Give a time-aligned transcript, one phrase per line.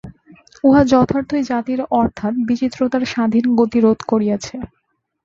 [0.63, 4.55] উহা যথার্থই জাতির অর্থাৎ বিচিত্রতার স্বাধীন গতি রোধ করিয়াছে।